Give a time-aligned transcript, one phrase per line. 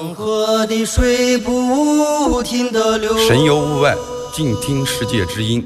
[0.00, 3.18] 黄河的水不停的流。
[3.18, 3.94] 神游物外，
[4.32, 5.62] 静听世界之音。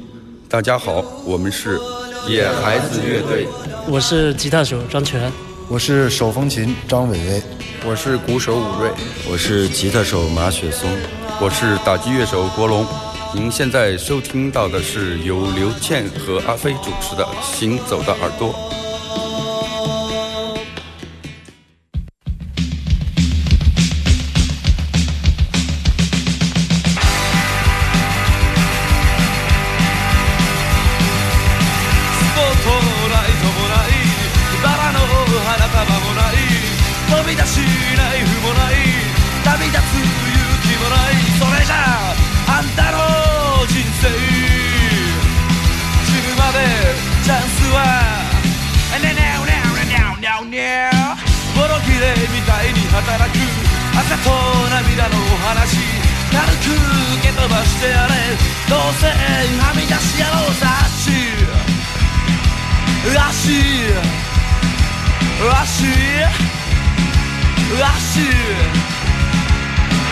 [0.49, 1.79] 大家好，我们是
[2.27, 3.47] 野孩子乐队。
[3.87, 5.31] 我是吉他手张全，
[5.69, 7.43] 我是手风琴张伟伟，
[7.85, 8.91] 我是鼓手武瑞，
[9.31, 10.89] 我是吉他手马雪松，
[11.39, 12.85] 我是打击乐手国龙。
[13.33, 18.49] 您现在收听到的是由刘倩和阿飞主持的《行走的耳朵》。
[53.05, 53.37] 働く。
[53.93, 54.29] 汗と
[54.69, 55.77] 涙のお話。
[56.33, 56.73] 軽く
[57.19, 58.13] 受け飛ばしてやれ。
[58.67, 61.53] どうせはみ出しやろうダッシュ。
[63.13, 63.93] ラッシュ。
[65.47, 65.87] ラッシュ。
[67.79, 68.85] ラッシュ。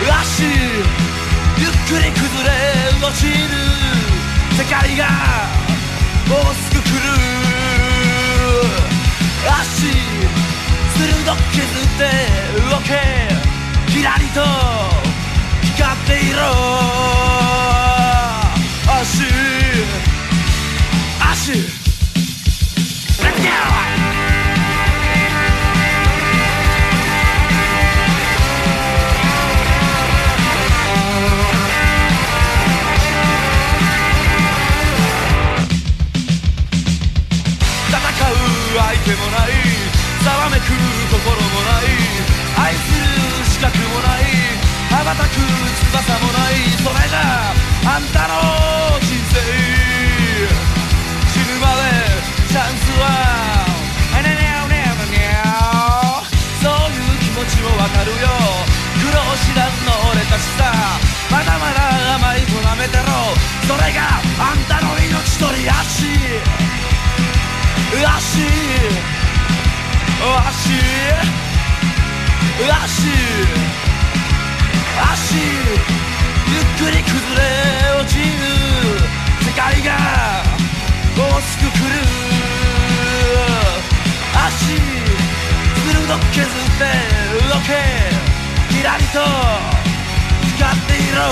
[0.08, 0.46] ラッシュ
[1.56, 2.50] ゆっくり崩れ
[3.00, 3.32] 落ちる
[4.58, 5.06] 世界が
[6.28, 7.02] もうすぐ来る
[9.46, 10.23] ラッシュ
[11.04, 12.04] 鋭く削って
[12.70, 12.88] 動け。
[13.92, 14.40] キラリと
[15.62, 16.38] 光っていろ。
[18.88, 19.24] 足。
[21.20, 21.83] 足。
[75.12, 77.42] 足ゆっくり崩れ
[78.00, 78.24] 落ちる
[79.44, 79.88] 世界が
[81.16, 81.96] もうすぐ来る
[84.34, 84.78] 足
[85.84, 86.48] 鋭く削っ
[86.78, 86.84] て
[87.48, 88.14] 動け。
[88.74, 89.20] キラリと
[90.56, 91.22] 光っていろ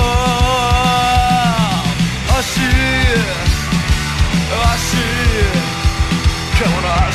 [2.39, 2.61] 足
[4.63, 4.97] 足
[6.63, 7.13] この足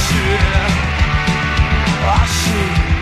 [2.24, 2.97] 足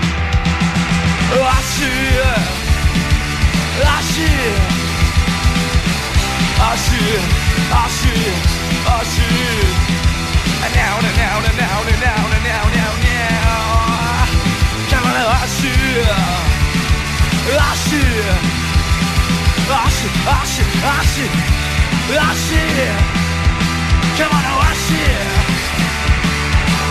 [24.18, 25.06] Come on, oh, I see.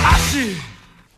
[0.04, 0.73] I see.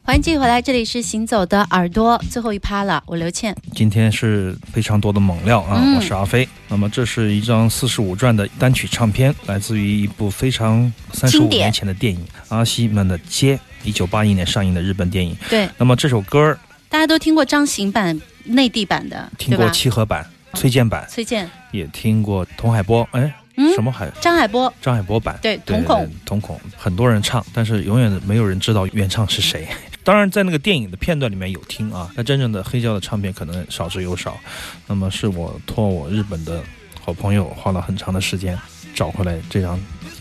[0.07, 3.03] 欢迎继续回来，这里是行走的耳朵最后一趴了。
[3.07, 5.83] 我刘倩，今天是非常多的猛料啊！
[5.97, 6.49] 我是阿飞。
[6.69, 12.21] 那么这是一张四十五转的单曲唱片，来自于一部非常三十五年前的电影
[12.55, 15.37] 《阿西们的街》，一九八一年上映的日本电影。
[15.51, 15.69] 对。
[15.77, 16.57] 那么这首歌
[16.89, 20.25] 大家都听过张行版、内地版的，听过七合版、
[20.55, 23.35] 崔健版，崔健也听过童海波，哎。
[23.75, 24.09] 什么海？
[24.21, 29.67] 张海波，张海波版对，瞳孔，瞳孔，很多人唱，但是永远没有人知道原唱是谁。
[30.07, 34.39] 当然，在那个电影的片段里面有听啊，那真正的黑胶的唱片可能少之又少。
[34.87, 36.63] 那么是我托我日本的
[37.05, 38.57] 好朋友花了很长的时间
[38.95, 39.77] 找回来这张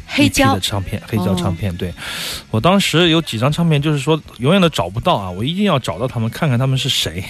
[0.08, 1.72] 黑胶的唱片，黑胶唱片。
[1.78, 1.94] 对
[2.50, 7.24] 我当时有几张唱片，就是说永远都找不到啊，我一定要找到他们，看看他们是谁。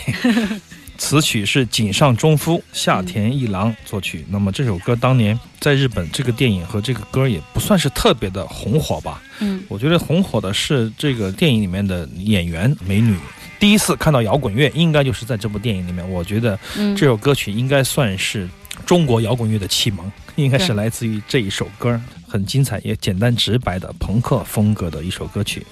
[0.97, 4.25] 词曲是井上忠夫、夏田一郎作曲。
[4.29, 9.21] 那么这首歌当年在日本，这个电影和这个歌也不算是特别的红火吧？
[9.39, 13.17] 嗯，我觉得红火的是这个电影里面的演员美女。
[13.59, 16.07] 第一次看到摇滚乐，应该就是在这部电影里面。
[16.09, 16.59] 我觉得
[16.95, 18.49] 这首歌曲应该算是
[18.85, 25.65] 中国摇滚乐的启蒙，应该是来自于这一首歌，很精彩也简单直白的朋克风格的一首歌曲。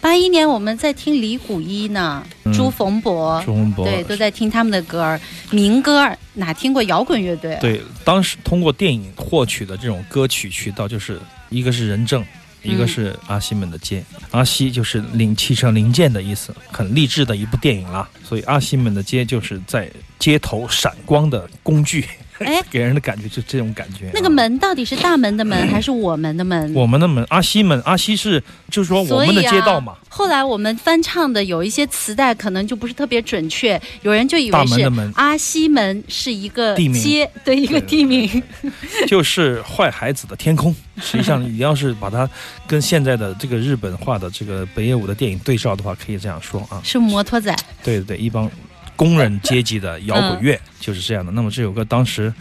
[0.00, 5.20] 八一年我们在听李谷一呢，朱逢博，朱逢博对，都在听他们的歌儿，
[5.50, 7.58] 民歌哪听过摇滚乐队？
[7.60, 12.24] 对，当时通过电影获取的这种歌曲渠道，就是一个是任正，
[12.62, 18.08] 一个是阿西们的街，阿西就是零汽车零件的意思，很励志的一部电影啦。
[18.22, 22.04] 所以阿西们的街就是在街头闪光的工具。
[22.38, 24.10] 哎，给人的感觉就这种感觉。
[24.12, 26.74] 那个门到底是大门的门还是我们的门？
[26.74, 29.94] 我们的门，阿西门，阿西是就是说我们的街道嘛。
[30.08, 38.42] 后来我们翻唱的有一些磁带可能就不是特别准确，有人就以为是阿西门是一个地名，对一个地名，
[39.06, 40.74] 就是坏孩子的天空。
[41.02, 42.28] 实际上你要是把它
[42.66, 47.54] 跟现在的这个日本化的这个北野武的电影对照的话，可以这样说啊，是摩托仔。
[47.84, 48.50] 对对对，一帮。
[48.96, 51.30] 工人阶级的摇滚乐就是这样的。
[51.32, 52.32] 那么这首歌当时，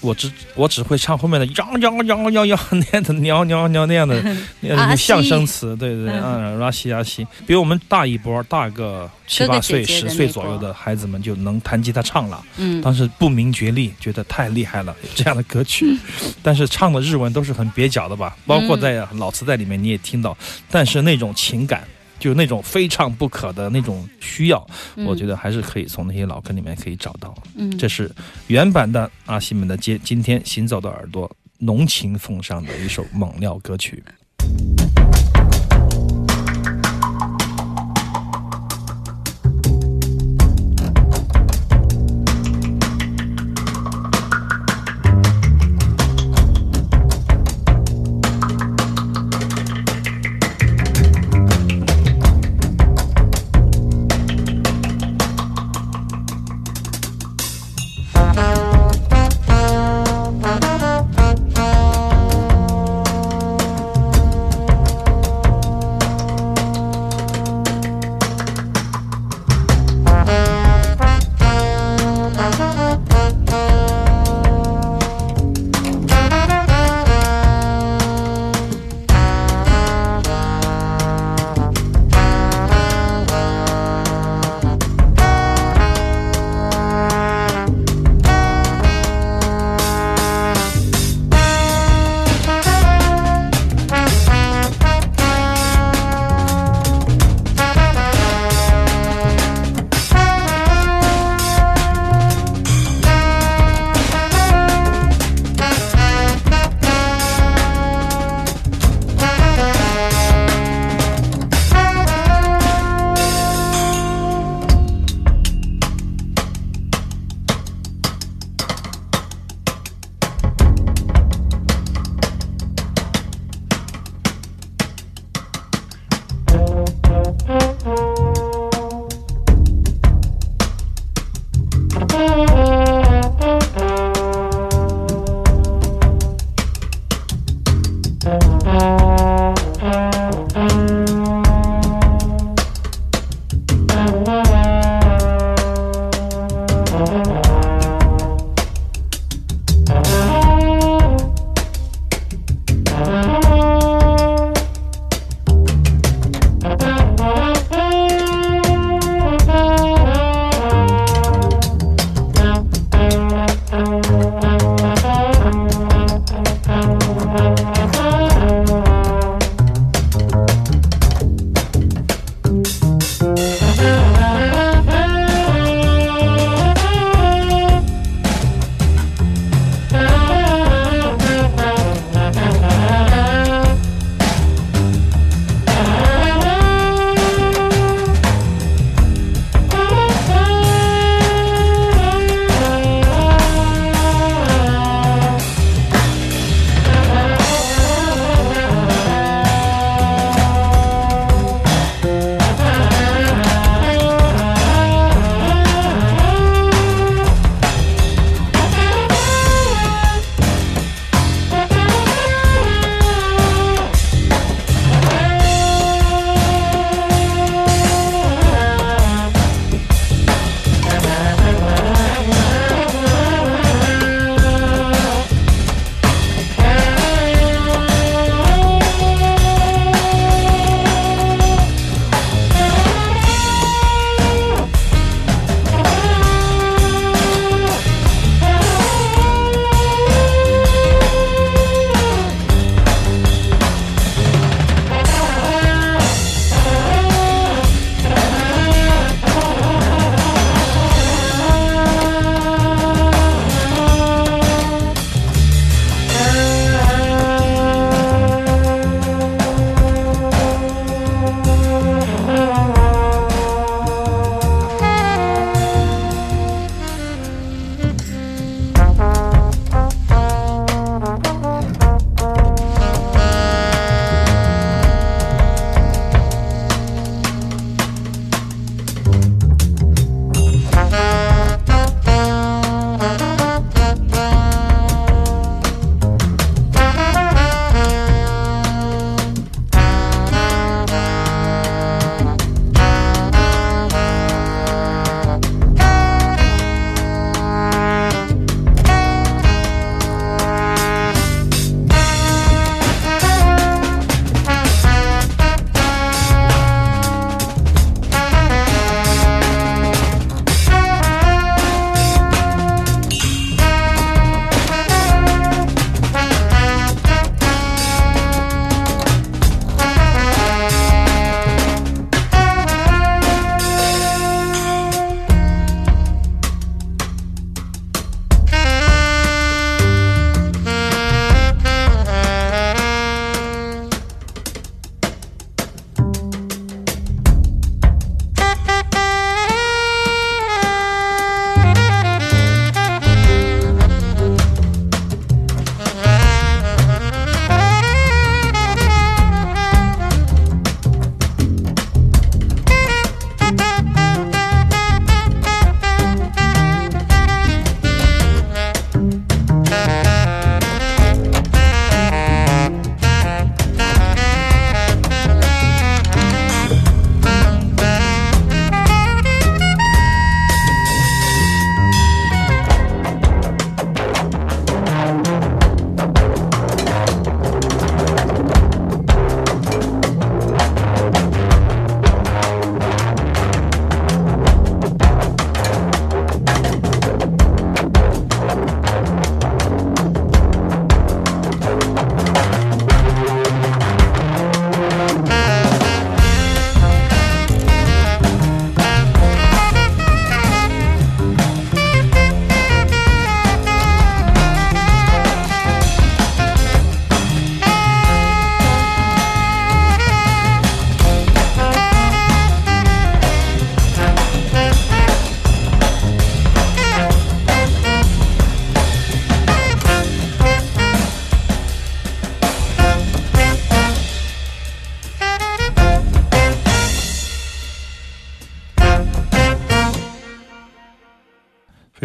[0.00, 5.76] 我只我只会唱后面的“摇摇摇摇摇”那样的“鸟鸟鸟”那样的相声词。
[5.76, 12.42] 对对对，啊，拉西拉西，比我们大一波，大个七八岁、十岁左右的孩子们就能弹吉他唱了。
[12.56, 15.94] 嗯，当时不明觉厉，觉得太厉害了，这样的歌曲。
[16.42, 18.34] 但是唱的日文都是很蹩脚的吧？
[18.46, 20.36] 包括在老磁带里面你也听到，
[20.70, 21.86] 但是那种情感。
[22.20, 24.64] 就那种非唱不可的那种需要，
[25.06, 27.34] 我觉得还是可以从那些老歌里面可以找到。
[27.56, 28.08] 嗯，这是
[28.46, 31.28] 原版的阿西门的今，今天行走的耳朵
[31.58, 34.04] 浓情奉上的一首猛料歌曲。
[34.38, 35.09] 非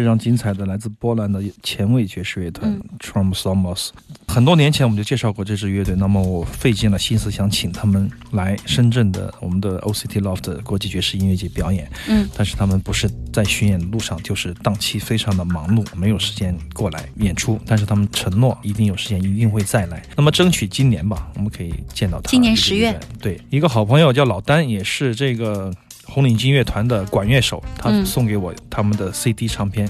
[0.06, 3.90] 常精彩的来自波兰的前卫爵士乐团 Tromsomos。
[4.28, 17.58] 很多年前我们就介绍过这支乐队，那么我费尽了心思想请他们来深圳的我们的 OCT Loft 国际爵士音乐节表演，嗯，但是他们不是在巡演路上，就是档期非常的忙碌，没有时间过来演出。
[17.66, 20.02] 但是他们承诺一定有时间，一定会再来。
[20.16, 22.30] 那么争取今年吧，我们可以见到他。
[22.30, 25.72] 今年十月，对，一个好朋友叫老丹，也是这个。
[26.06, 29.88] 红领巾乐团的管乐手，他送给我他们的 CD 唱片，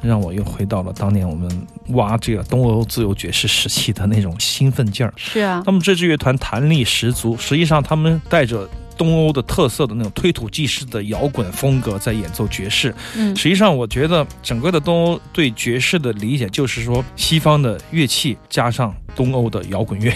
[0.00, 1.50] 让我又回到了当年我们
[1.88, 5.12] 挖这个东欧自由爵士时期的那种兴奋劲儿。
[5.16, 12.94] 是啊，那么这支乐团弹力十足，实际上他们带着东欧的特色的那种推土机式的摇滚风格在演奏爵士。
[13.14, 20.14] 嗯，实际上我觉得整个的东欧对爵士的理解就是说西方的乐器加上东欧的摇滚乐。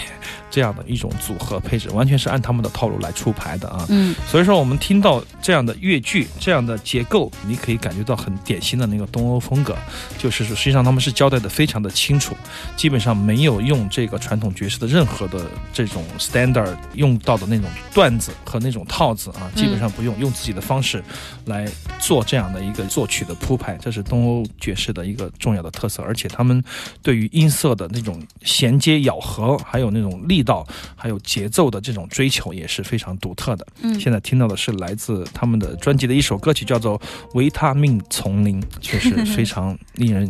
[0.49, 3.85] 这样的一种组合配置，完全是按他们的套路来出牌的啊。
[3.87, 9.73] 嗯，所以说我们听到这样的乐句、这样的结构，你可以感觉到很典型的那个东欧风格。
[10.17, 12.35] 就是说，实际上他们是交代的非常的清楚，
[12.75, 21.01] 基本上没有用这个传统爵士的任何的这种 standard 用到的那种段子和那种套子啊，基本上不用，用自己的方式
[21.45, 21.65] 来
[21.97, 26.03] 做这样的一个作曲的铺排，这是东欧爵士的一个重要的特色。
[26.03, 26.61] 而且他们
[27.01, 30.41] 对于音色的那种衔接咬合，还有那种力。
[30.43, 33.67] 道还有节奏的这种追求也是非常独特的。
[33.83, 36.99] 嗯，现在听到的是来自他们的专辑的一首歌曲，叫做
[37.35, 40.27] 《维他命丛林》，确实 非常令人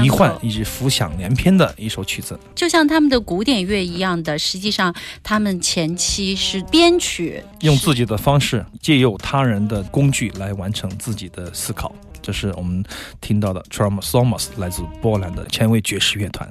[0.00, 2.38] 迷幻以及浮想联翩的一首曲子。
[2.54, 11.92] 就像他们的古典乐一样的，实际上他们前期是编曲，用自己的方式借用他人的工具来完成自己的思考。
[12.22, 12.84] 这是我们
[13.20, 16.48] 听到的 TRUMSOMAS，来自波兰的前卫爵士乐团。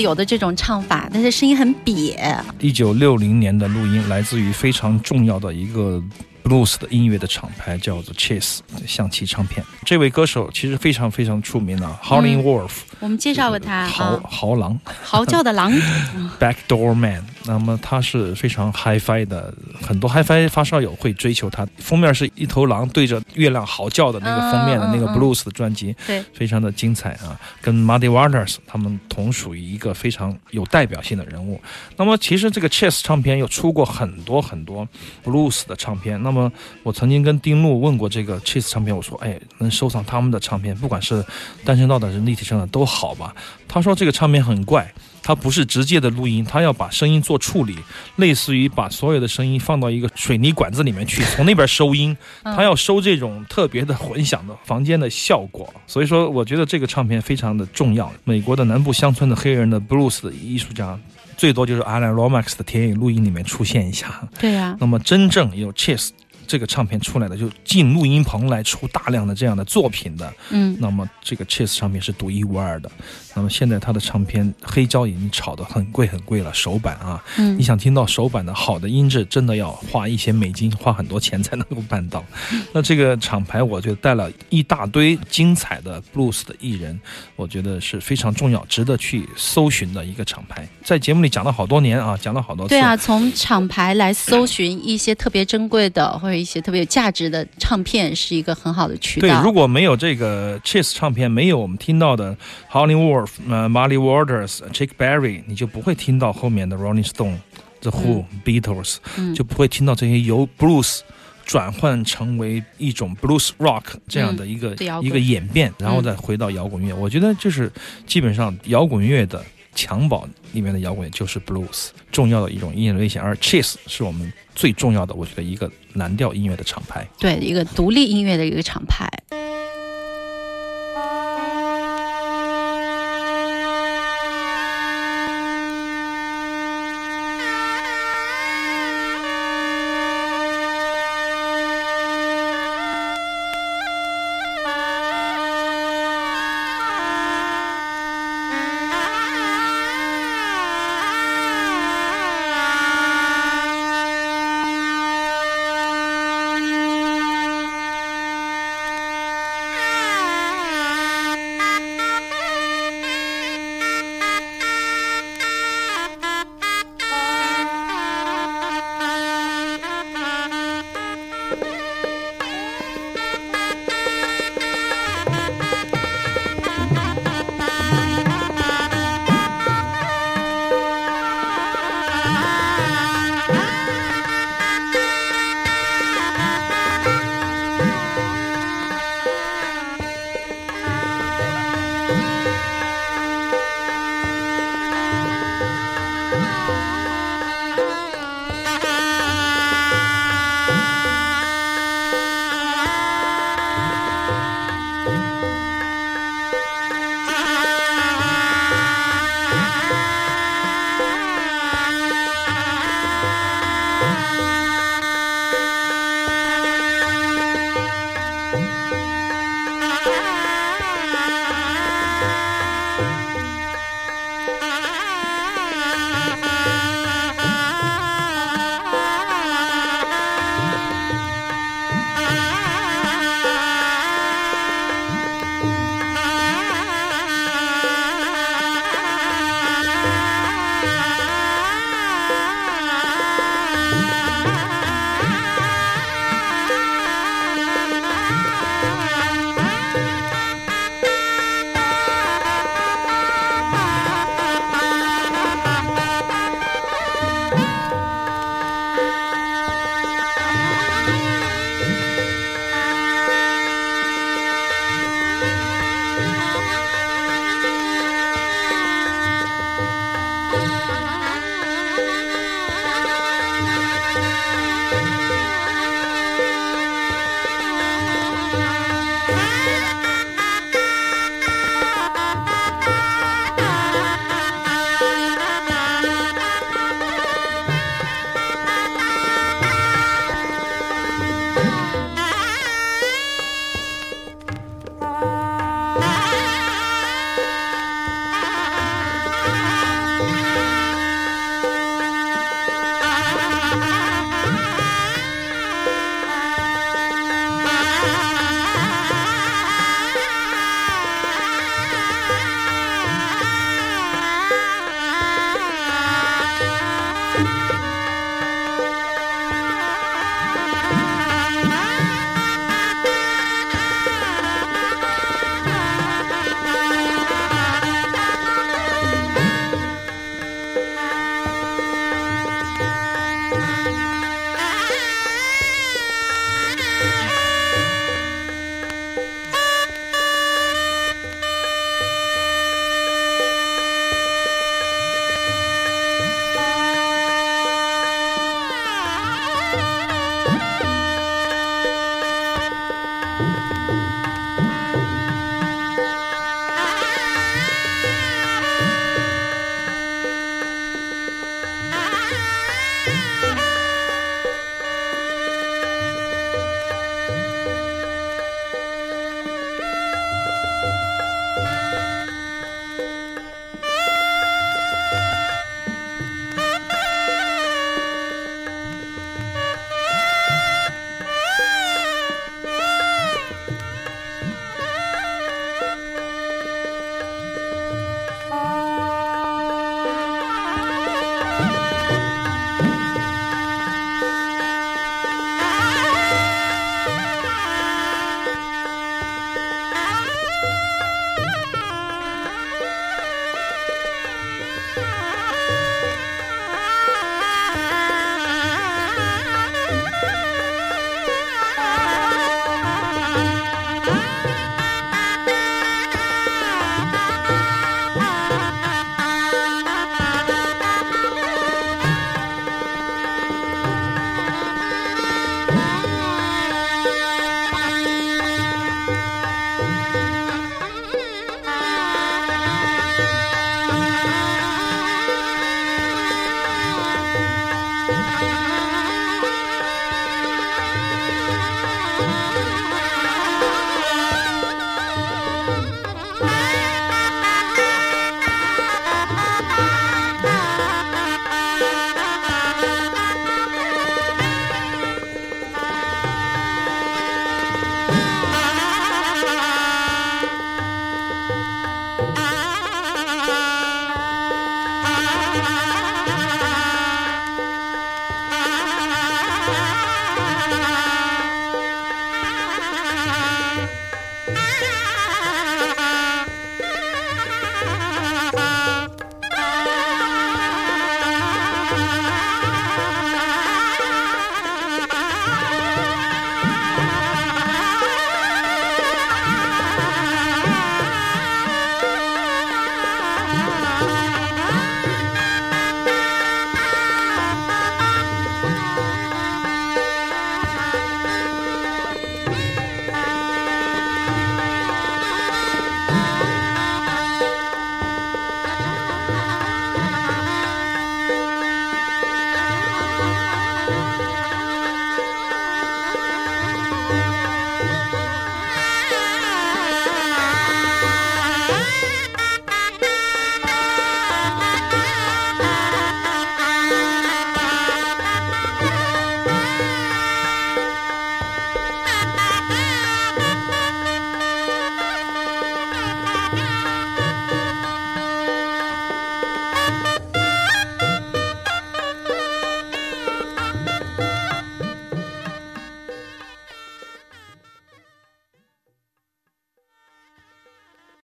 [0.00, 2.16] 有的这种唱法，但是声音很瘪。
[2.58, 6.02] 一九六零年的录音来自于非常重要的一个。
[6.50, 9.64] Blues 的音乐的厂牌叫做 Chase 象棋唱片。
[9.84, 15.72] 这位歌手其实非常非常出名的 Howlin' Wolf，我们介绍过他，嚎嚎狼，嚎叫的狼，
[16.40, 17.24] Backdoor Man。
[17.46, 21.66] 那么他是非常 Hi-Fi 的，很多 Hi-Fi 发烧友会追求他。
[21.78, 27.38] 封面是一头狼对着月亮嚎叫的那个封面的那个 blues 的专辑，对，非常的精彩啊。
[27.62, 31.58] 跟 Muddy Waters 他们同属于一个非常有代表性的人物。
[31.96, 34.86] 那么其实这个 Chess 唱片又出过很多很多
[35.24, 36.22] blues 的唱片。
[36.22, 36.39] 那么
[36.84, 41.24] 我曾经跟丁路问过这个 Cheese 唱片，我说：“哎，能收藏他们的唱片，不管是
[41.64, 43.34] 单声道的还、是立体声的都好吧？”
[43.66, 44.92] 他说这个唱片很怪。
[45.22, 47.76] 它不是直接的录音，他要把声音做处理，
[48.16, 55.72] 类似于把所有的声音放到一个水泥管子里面去，从那边收音，他要收这种特别的混响的房间的效果。
[55.86, 58.10] 所以说，我觉得这个唱片非常的重要。
[58.24, 60.98] 美国的南部乡村的黑人的 blues 的艺术家，
[61.36, 64.26] 最多就是 Alan Lomax 的田野录音里面出现一下。
[64.40, 64.74] 对呀。
[64.80, 66.08] 那么真正有 Chase。
[66.50, 72.90] 这个唱片出来的就进录音棚来出大量的这样的作品的，嗯，那么这个 Chase 唱片是独一无二的。
[73.36, 82.24] 那么现在他的唱片黑胶已经炒得很贵很贵了，首版啊，嗯，你想听到首版的好的音质，真的要花一些美金，花很多钱才能够办到。
[82.72, 87.00] 那这个厂牌，我觉得带了一大堆精彩的 blues 的艺人，
[87.36, 90.68] 我觉得是非常重要、值得去搜寻的一个厂牌。
[90.82, 92.70] 在节目里讲了好多年啊，讲了好多次。
[92.70, 96.39] 对啊，从厂牌来搜寻一些特别珍贵的或者。
[96.40, 99.28] 一些特别有价值的唱片是一个很好的渠道。
[99.28, 102.36] 对，如果没有这个 Chase 唱片，没有我们听到的
[102.70, 107.36] Howlin' Wolf、呃 Molly Waters、Chick Berry，你就不会听到后面的 Rolling Stone、
[107.82, 108.96] The Who、Beatles，
[109.34, 111.00] 就不会听到这些由 Blues
[111.44, 116.94] 转换成为一种 Blues Rock 这样的一个一个演变，然后再回到摇滚乐。
[116.94, 117.70] 我觉得就是
[118.06, 125.70] 基本上摇滚乐的襁褓里面的摇滚就是 Blues 重要的一种音乐类型，而 Chase 是我们最重要的，我觉得一个。
[125.94, 129.10] 蓝调音乐的厂牌，对一个独立音乐的一个厂牌。